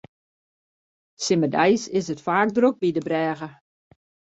Simmerdeis 1.23 1.83
is 1.99 2.07
it 2.13 2.23
faak 2.25 2.49
drok 2.57 2.75
by 2.81 2.89
de 2.95 3.01
brêge. 3.07 3.47